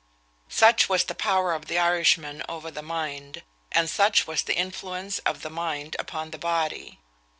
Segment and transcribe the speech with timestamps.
[0.49, 5.19] Such was the power of the Irishman over the mind, and such was the influence
[5.19, 6.97] of the mind upon the body.